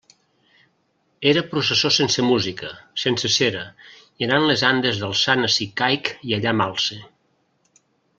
Era 1.31 1.41
processó 1.49 1.91
sense 1.97 2.23
música, 2.29 2.71
sense 3.01 3.31
cera 3.35 3.61
i 4.23 4.27
anant 4.29 4.47
les 4.53 4.63
andes 4.73 5.03
del 5.03 5.13
sant 5.25 5.49
ací 5.49 5.69
caic 5.83 6.11
i 6.31 6.35
allà 6.39 6.55
m'alce. 6.63 6.99